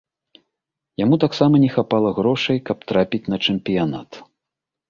Яму 1.03 1.19
таксама 1.25 1.55
не 1.65 1.69
хапала 1.75 2.09
грошай, 2.21 2.57
каб 2.71 2.77
трапіць 2.93 3.25
на 3.35 3.41
чэмпіянат. 3.45 4.09